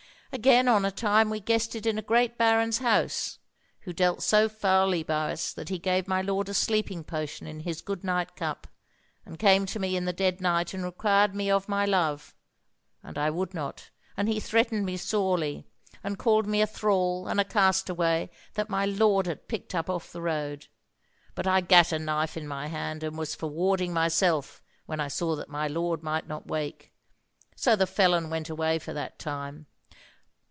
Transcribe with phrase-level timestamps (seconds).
[0.33, 3.37] "Again, on a time we guested in a great baron's house,
[3.81, 7.59] who dealt so foully by us that he gave my lord a sleeping potion in
[7.59, 8.65] his good night cup,
[9.25, 12.33] and came to me in the dead night and required me of my love;
[13.03, 15.67] and I would not, and he threatened me sorely,
[16.01, 20.13] and called me a thrall and a castaway that my lord had picked up off
[20.13, 20.67] the road:
[21.35, 25.09] but I gat a knife in my hand and was for warding myself when I
[25.09, 26.93] saw that my lord might not wake:
[27.57, 29.65] so the felon went away for that time.